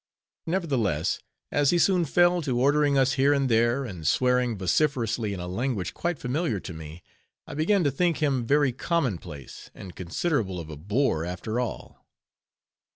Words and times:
Nevertheless, 0.47 1.19
as 1.51 1.69
he 1.69 1.77
soon 1.77 2.05
fell 2.05 2.41
to 2.41 2.59
ordering 2.59 2.97
us 2.97 3.13
here 3.21 3.33
and 3.35 3.47
there, 3.47 3.85
and 3.85 4.07
swearing 4.07 4.57
vociferously 4.57 5.31
in 5.31 5.39
a 5.39 5.47
language 5.47 5.93
quite 5.93 6.17
familiar 6.17 6.59
to 6.59 6.73
me; 6.73 7.03
I 7.45 7.53
began 7.53 7.83
to 7.83 7.91
think 7.91 8.17
him 8.17 8.43
very 8.47 8.71
common 8.71 9.19
place, 9.19 9.69
and 9.75 9.95
considerable 9.95 10.59
of 10.59 10.71
a 10.71 10.75
bore 10.75 11.23
after 11.23 11.59
all. 11.59 12.03